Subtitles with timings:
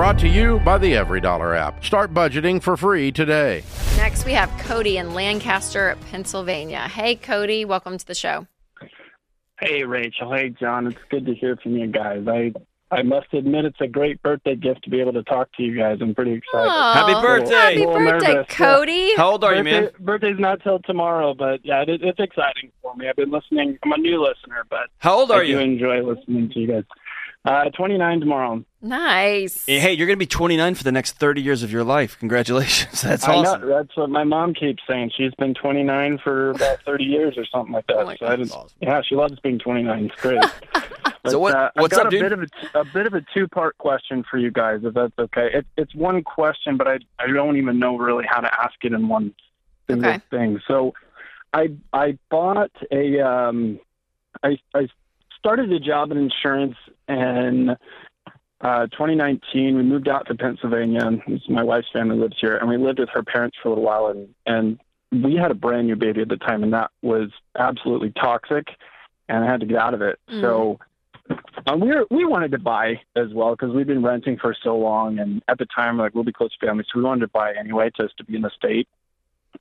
[0.00, 1.84] Brought to you by the EveryDollar app.
[1.84, 3.62] Start budgeting for free today.
[3.98, 6.88] Next, we have Cody in Lancaster, Pennsylvania.
[6.88, 8.46] Hey, Cody, welcome to the show.
[9.60, 10.32] Hey, Rachel.
[10.32, 10.86] Hey, John.
[10.86, 12.26] It's good to hear from you guys.
[12.26, 12.50] I
[12.90, 15.76] I must admit it's a great birthday gift to be able to talk to you
[15.76, 15.98] guys.
[16.00, 16.66] I'm pretty excited.
[16.66, 17.54] Aw, Happy birthday.
[17.54, 18.56] Happy Little birthday, nervous, yeah.
[18.56, 19.16] Cody.
[19.16, 19.90] How old are you, man?
[20.00, 23.06] Birthday's not till tomorrow, but yeah, it, it's exciting for me.
[23.06, 23.78] I've been listening.
[23.84, 25.58] I'm a new listener, but How old are I do you?
[25.58, 26.84] enjoy listening to you guys.
[27.44, 28.62] Uh, 29 tomorrow.
[28.82, 29.64] Nice.
[29.64, 32.18] Hey, you're going to be 29 for the next 30 years of your life.
[32.18, 33.00] Congratulations.
[33.02, 33.62] That's I awesome.
[33.62, 35.12] know that's what my mom keeps saying.
[35.16, 37.96] She's been 29 for about 30 years or something like that.
[37.96, 38.48] Oh my so I gosh.
[38.48, 40.04] didn't, yeah, she loves being 29.
[40.12, 40.42] It's great.
[41.22, 42.22] But, So what- uh, what's I've got up, a dude?
[42.22, 42.40] Bit of
[42.74, 45.50] a, a bit of a two-part question for you guys, if that's okay.
[45.52, 48.94] It, it's one question, but I I don't even know really how to ask it
[48.94, 49.34] in one
[49.86, 50.20] single Okay.
[50.30, 50.60] thing.
[50.66, 50.94] So,
[51.52, 53.78] I I bought a um,
[54.42, 54.88] I I
[55.40, 56.76] started a job in insurance
[57.08, 57.70] in
[58.60, 59.76] uh, 2019.
[59.76, 61.00] We moved out to Pennsylvania.
[61.04, 63.84] and My wife's family lives here, and we lived with her parents for a little
[63.84, 64.78] while, and and
[65.24, 68.68] we had a brand new baby at the time, and that was absolutely toxic,
[69.28, 70.18] and I had to get out of it.
[70.30, 70.40] Mm.
[70.40, 70.78] So.
[71.66, 74.76] Um, we were, we wanted to buy as well because we've been renting for so
[74.76, 77.28] long, and at the time, like we'll be close to family, so we wanted to
[77.28, 78.88] buy anyway, just to be in the state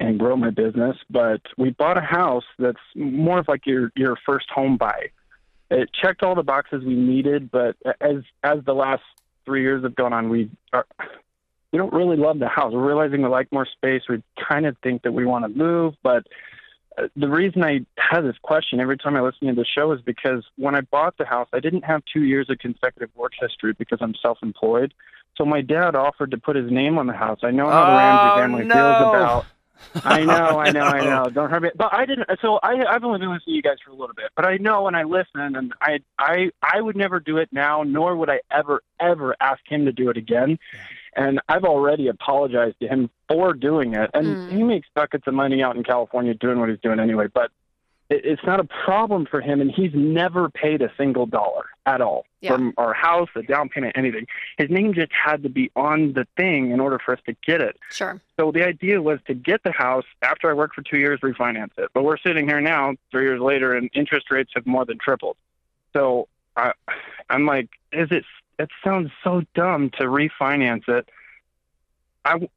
[0.00, 0.96] and grow my business.
[1.10, 5.10] But we bought a house that's more of like your your first home buy.
[5.70, 9.02] It checked all the boxes we needed, but as as the last
[9.44, 10.86] three years have gone on, we are
[11.72, 12.72] we don't really love the house.
[12.72, 14.02] We're realizing we like more space.
[14.08, 16.26] We kind of think that we want to move, but
[16.96, 20.00] uh, the reason I have this question every time I listen to the show is
[20.00, 23.74] because when I bought the house, I didn't have two years of consecutive work history
[23.74, 24.94] because I'm self-employed.
[25.36, 27.40] So my dad offered to put his name on the house.
[27.44, 28.74] I know how the Oh, Ramsey family no.
[28.74, 29.07] feels about.
[30.04, 31.30] I know, I know, I know.
[31.30, 31.70] Don't hurt me.
[31.76, 32.28] But I didn't.
[32.42, 34.56] So I, I've only been listening to you guys for a little bit, but I
[34.56, 38.30] know and I listen, and I, I, I would never do it now, nor would
[38.30, 40.58] I ever, ever ask him to do it again.
[41.16, 44.52] And I've already apologized to him for doing it, and Mm.
[44.56, 47.26] he makes buckets of money out in California doing what he's doing anyway.
[47.32, 47.50] But it,
[48.10, 52.24] it's not a problem for him, and he's never paid a single dollar at all
[52.40, 52.52] Yeah.
[52.52, 54.26] from our house, the down payment, anything.
[54.56, 57.60] His name just had to be on the thing in order for us to get
[57.60, 57.76] it.
[57.90, 58.20] Sure.
[58.38, 61.72] So the idea was to get the house after I worked for two years, refinance
[61.76, 61.90] it.
[61.92, 65.36] But we're sitting here now, three years later, and interest rates have more than tripled.
[65.92, 66.72] So I,
[67.28, 68.24] I'm like, is it?
[68.58, 71.08] It sounds so dumb to refinance it.
[72.24, 72.48] I,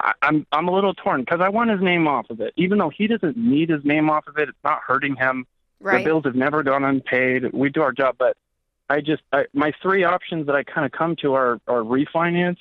[0.00, 2.78] I I'm I'm a little torn because I want his name off of it, even
[2.78, 4.48] though he doesn't need his name off of it.
[4.48, 5.46] It's not hurting him.
[5.80, 5.98] Right.
[5.98, 7.52] The bills have never gone unpaid.
[7.52, 8.36] We do our job, but
[8.88, 12.58] I just I, my three options that I kind of come to are are refinance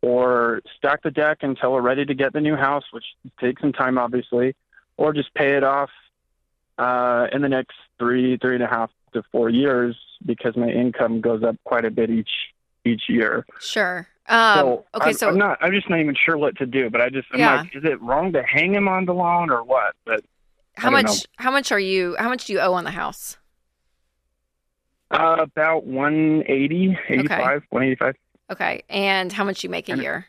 [0.00, 3.04] or stack the deck until we're ready to get the new house, which
[3.40, 4.54] takes some time, obviously,
[4.96, 5.90] or just pay it off
[6.78, 11.20] uh, in the next three three and a half to four years because my income
[11.20, 12.30] goes up quite a bit each
[12.84, 13.44] each year.
[13.60, 14.06] Sure.
[14.28, 15.58] Um, so okay, I'm, so I'm not.
[15.62, 16.90] I'm just not even sure what to do.
[16.90, 17.56] But I just I'm Yeah.
[17.62, 19.94] like, is it wrong to hang him on the lawn or what?
[20.04, 20.22] But
[20.76, 21.26] how much?
[21.36, 22.14] How much are you?
[22.18, 23.36] How much do you owe on the house?
[25.10, 28.14] uh, about 180, 85, 185.
[28.52, 30.26] Okay, and how much you make a And- year?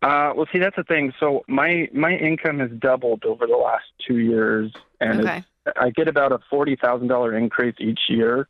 [0.00, 1.12] Uh, well, see, that's the thing.
[1.20, 5.44] So my my income has doubled over the last two years, and Okay.
[5.76, 8.48] I get about a forty thousand dollar increase each year.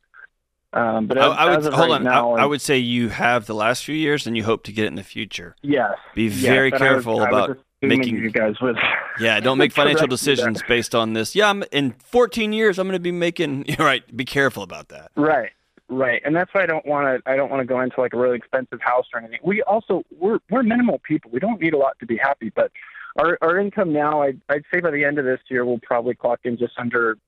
[0.72, 2.04] Um, but I, as, I would hold right on.
[2.04, 4.72] now, I, I would say you have the last few years, and you hope to
[4.72, 5.56] get it in the future.
[5.62, 8.76] yes, Be yes, very was- careful was about making- you guys would.
[9.20, 11.34] Yeah, don't make financial decisions based on this.
[11.34, 13.64] Yeah, I'm, in 14 years, I'm going to be making.
[13.80, 14.04] Right.
[14.16, 15.10] Be careful about that.
[15.16, 15.50] Right,
[15.88, 17.28] right, and that's why I don't want to.
[17.30, 19.40] I don't want to go into like a really expensive house or anything.
[19.42, 21.30] We also we're we're minimal people.
[21.32, 22.70] We don't need a lot to be happy, but
[23.18, 26.14] our our income now, I'd I'd say by the end of this year, we'll probably
[26.14, 27.18] clock in just under.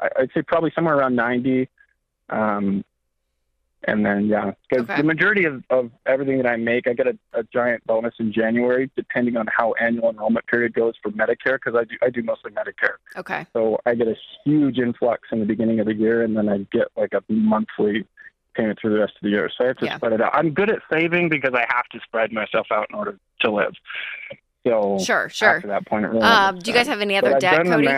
[0.00, 1.68] I'd say probably somewhere around ninety.
[2.30, 2.84] Um,
[3.84, 4.96] and then yeah, because Okay.
[4.96, 8.32] the majority of, of everything that I make, I get a, a giant bonus in
[8.32, 12.22] January, depending on how annual enrollment period goes for Medicare, because I do I do
[12.22, 12.96] mostly Medicare.
[13.16, 13.46] Okay.
[13.52, 16.66] So I get a huge influx in the beginning of the year, and then I
[16.72, 18.04] get like a monthly
[18.54, 19.48] payment through the rest of the year.
[19.56, 19.96] So I have to Yeah.
[19.98, 20.30] spread it out.
[20.34, 23.74] I'm good at saving because I have to spread myself out in order to live.
[24.66, 25.28] So Sure.
[25.28, 25.56] Sure.
[25.56, 27.88] after that point, really Um, do you guys have any But other I've debt, Cody?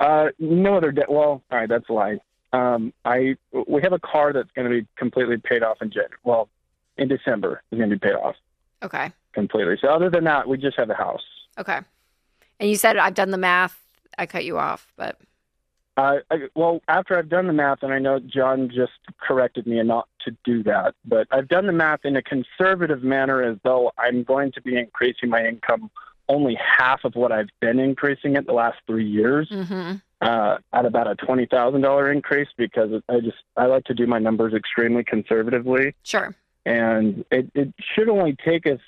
[0.00, 1.08] Uh, no other debt.
[1.08, 2.18] Well, all right, that's a lie.
[2.54, 3.36] Um, I
[3.68, 6.16] we have a car that's going to be completely paid off in January.
[6.24, 6.48] Well,
[6.96, 8.36] in December, it's going to be paid off
[8.82, 9.10] Okay.
[9.32, 9.76] completely.
[9.80, 11.24] So other than that, we just have a house.
[11.58, 11.80] Okay.
[12.60, 13.76] And you said I've done the math.
[14.16, 15.18] I cut you off, but
[15.96, 19.82] Uh, I, well, after I've done the math, and I know John just corrected me
[19.82, 23.92] not to do that, but I've done the math in a conservative manner as though
[23.98, 25.90] I'm going to be increasing my income
[26.28, 29.48] only half of what I've been increasing it the last three years.
[29.50, 33.94] hmm uh, at about a twenty thousand dollar increase because I just I like to
[33.94, 36.34] do my numbers extremely conservatively, Sure.
[36.66, 38.80] and it, it should only take us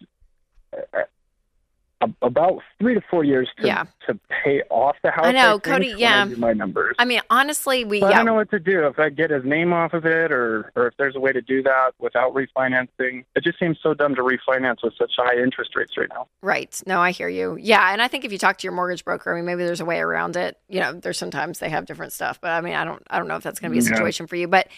[2.20, 3.84] about three to four years to Yeah.
[4.06, 5.24] to pay off the house.
[5.26, 6.22] I know, think, Cody, yeah.
[6.30, 6.94] I my numbers.
[6.98, 8.86] I mean, honestly, we So I yeah, don't know what to do.
[8.86, 11.40] If I get his name off of it, or or if there's a way to
[11.40, 13.24] do that without refinancing.
[13.34, 16.28] It just seems so dumb to refinance with such high interest rates right now.
[16.42, 16.80] Right.
[16.86, 17.56] No, I hear you.
[17.58, 19.80] Yeah, and I think if you talk to your mortgage broker, I mean, maybe there's
[19.80, 20.58] a way around it.
[20.68, 23.26] You know, there's sometimes they have different stuff, but I mean, I don't, I don't
[23.28, 23.96] know if that's going to be a Yeah.
[23.96, 24.48] situation for you.
[24.48, 24.68] But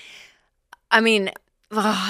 [0.91, 1.31] I mean,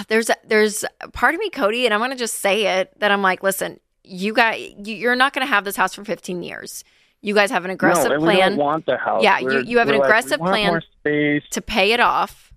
[0.08, 2.92] there's, a, there's a part of me, Cody, and I'm going to just say it
[3.00, 6.04] that I'm like, listen, you got, you, you're not going to have this house for
[6.04, 6.82] 15 years.
[7.20, 9.22] You guys have an aggressive no, and we plan don't want the house.
[9.22, 12.52] Yeah, you- We're- you have an we're like, aggressive plan to pay it off.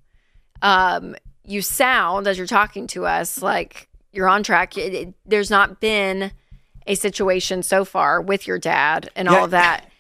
[0.62, 4.78] Um, you sound as you're talking to us like you're on track.
[4.78, 6.32] It, it- there's not been
[6.88, 9.36] a situation so far with your dad and Yeah.
[9.38, 9.91] all of that.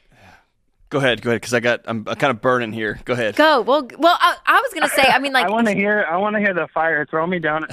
[0.91, 2.99] Go ahead, go ahead, because I got I'm kind of burning here.
[3.05, 3.38] Go ahead.
[3.38, 3.88] Go well.
[3.97, 5.03] Well, I, I was gonna say.
[5.03, 6.05] I mean, like, I want to hear.
[6.07, 7.05] I want to hear the fire.
[7.05, 7.65] Throw me down.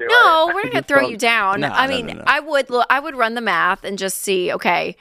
[0.00, 1.60] no, we're not gonna throw you down.
[1.60, 2.24] No, I no, mean, no, no.
[2.26, 2.68] I would.
[2.70, 4.52] look, I would run the math and just see.
[4.52, 4.96] Okay,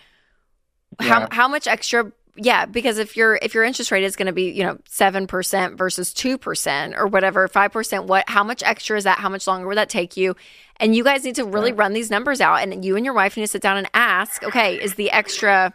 [0.99, 1.27] how Yeah.
[1.31, 2.11] how much extra?
[2.35, 5.25] Yeah, because if your if your interest rate is going to be you know seven
[5.27, 9.17] percent versus two percent or whatever five percent, what how much extra is that?
[9.17, 10.35] How much longer would that take you?
[10.77, 13.35] And you guys need to really run these numbers out, and you and your wife
[13.35, 14.43] need to sit down and ask.
[14.43, 15.73] Okay, is the extra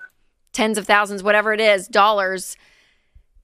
[0.52, 2.56] tens of thousands, whatever it is, dollars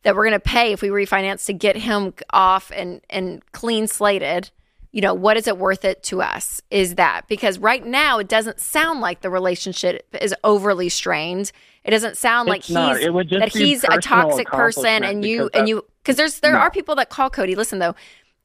[0.03, 3.87] that we're going to pay if we refinance to get him off and and clean
[3.87, 4.51] slated
[4.93, 8.29] you know what is it worth it to us is that because right now it
[8.29, 11.51] doesn't sound like the relationship is overly strained
[11.85, 12.97] it doesn't sound like not.
[12.99, 16.41] he's It would just that he's a toxic person and you and you because there's
[16.41, 16.59] there No.
[16.59, 17.95] are people that call cody listen though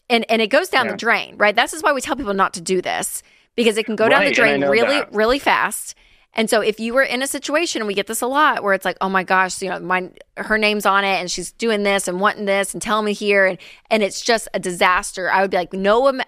[0.10, 0.92] and and it goes down Yeah.
[0.94, 3.22] the drain right this is why we tell people not to do this
[3.56, 5.14] because it can go down the Right, and I drain really that.
[5.14, 5.94] really fast
[6.34, 8.86] and so if you were in a situation, we get this a lot, where it's
[8.86, 12.08] like, oh my gosh, you know, my her name's on it, and she's doing this
[12.08, 13.58] and wanting this and telling me here, and
[13.90, 15.30] and it's just a disaster.
[15.32, 16.22] I would be like, no, am-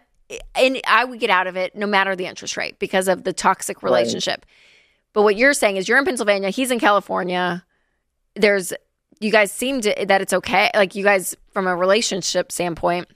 [0.56, 3.33] and I would get out of it no matter the interest rate because of the
[3.33, 4.45] toxic relationship.
[5.13, 7.65] But what you're saying is, you're in Pennsylvania, he's in California.
[8.36, 8.71] There's,
[9.19, 10.71] you guys seem to that it's okay.
[10.74, 13.07] Like you guys, from a relationship standpoint,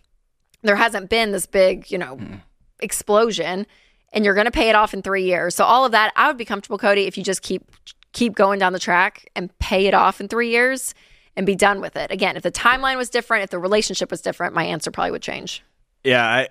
[0.61, 2.41] there hasn't been this big, you know, mm.
[2.81, 3.65] explosion
[4.15, 5.53] and you're going to pay it off in 3 years.
[5.53, 7.69] So all of that, I would be comfortable Cody if you just keep
[8.13, 10.95] keep going down the track and pay it off in 3 years
[11.35, 12.11] and be done with it.
[12.11, 15.21] Again, if the timeline was different, if the relationship was different, my answer probably would
[15.21, 15.63] change.
[16.03, 16.47] Yeah, I,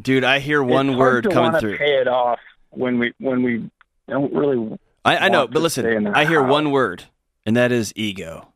[0.00, 1.78] dude, I hear one It's hard word to coming through.
[1.78, 2.38] Pay it off
[2.70, 3.68] when we when we
[4.08, 4.78] don't really.
[5.04, 6.50] I, I know, but listen, stay in the I hear house.
[6.50, 7.04] one word,
[7.44, 8.52] and that is ego.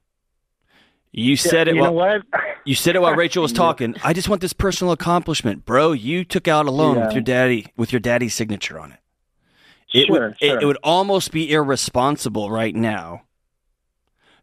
[1.11, 2.23] You said it You know what?
[2.65, 3.97] You said it while Rachel was talking.
[4.05, 5.93] I just want this personal accomplishment, bro.
[5.93, 8.99] You took out a loan with your daddy with your daddy's signature on it.
[9.93, 10.61] It Sure, would it, sure.
[10.61, 13.23] it would almost be irresponsible right now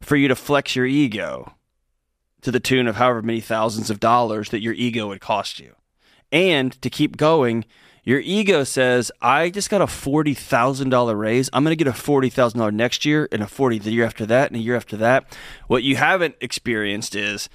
[0.02, 1.54] for you to flex your ego
[2.42, 5.76] to the tune of however many thousands of dollars that your ego would cost you.
[6.32, 7.66] And to keep going,
[8.04, 11.50] your ego says, I just got a $40,000 raise.
[11.52, 14.52] I'm going to get a $40,000 next year and a 40 the year after that
[14.52, 15.38] and a year after that.
[15.68, 17.50] What you haven't experienced is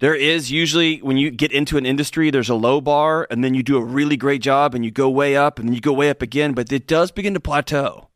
[0.00, 3.54] there is usually when you get into an industry, there's a low bar and then
[3.54, 5.92] you do a really great job and you go way up and then you go
[5.92, 8.08] way up again, but it does begin to plateau.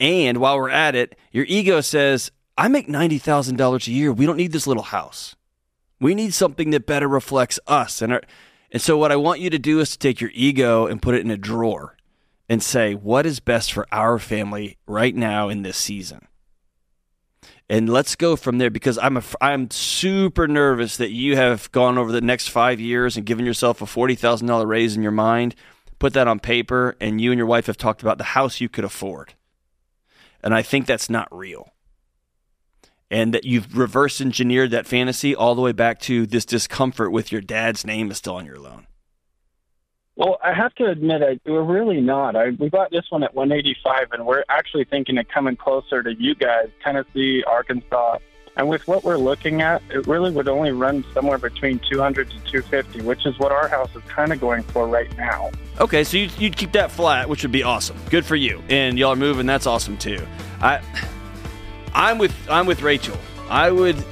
[0.00, 4.12] And while we're at it, your ego says, I make $90,000 a year.
[4.12, 5.36] We don't need this little house.
[6.00, 8.00] We need something that better reflects us.
[8.00, 8.22] And, our,
[8.70, 11.14] and so, what I want you to do is to take your ego and put
[11.14, 11.96] it in a drawer
[12.48, 16.28] and say, what is best for our family right now in this season?
[17.70, 21.98] And let's go from there because I'm a, I'm super nervous that you have gone
[21.98, 25.12] over the next five years and given yourself a forty thousand dollar raise in your
[25.12, 25.54] mind,
[25.98, 28.70] put that on paper, and you and your wife have talked about the house you
[28.70, 29.34] could afford.
[30.42, 31.72] And I think that's not real.
[33.10, 37.32] And that you've reverse engineered that fantasy all the way back to this discomfort with
[37.32, 38.87] your dad's name is still on your loan.
[40.18, 42.34] Well, I have to admit, I, we're really not.
[42.34, 46.12] I, we bought this one at 185, and we're actually thinking of coming closer to
[46.12, 48.18] you guys, Tennessee, Arkansas.
[48.56, 52.36] And with what we're looking at, it really would only run somewhere between 200 to
[52.50, 55.52] 250, which is what our house is kind of going for right now.
[55.78, 57.96] Okay, so you'd, you'd keep that flat, which would be awesome.
[58.10, 58.60] Good for you.
[58.68, 59.46] And y'all are moving.
[59.46, 60.26] That's awesome too.
[60.60, 60.80] I,
[61.94, 63.16] I'm with I'm with Rachel.
[63.48, 64.04] I would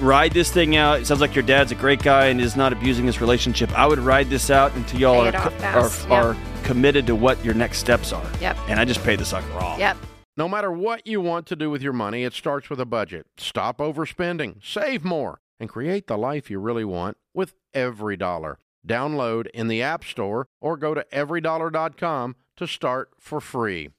[0.00, 1.00] ride this thing out.
[1.00, 3.76] It sounds like your dad's a great guy and is not abusing this relationship.
[3.78, 6.10] I would ride this out until y'all are it are, fast.
[6.10, 8.26] are, committed to what your next steps are.
[8.40, 8.56] Yep.
[8.68, 9.78] And I just pay the sucker off.
[9.78, 9.98] Yep.
[10.36, 13.26] No matter what you want to do with your money, it starts with a budget.
[13.36, 18.58] Stop overspending, save more, and create the life you really want with every dollar.
[18.86, 23.90] Download in the App Store or go to everydollar.com to start for free.